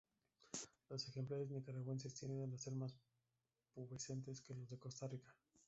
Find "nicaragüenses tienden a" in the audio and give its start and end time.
1.51-2.57